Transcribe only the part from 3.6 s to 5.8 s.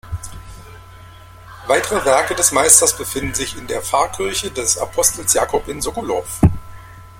der Pfarrkirche des "Apostels Jakob" in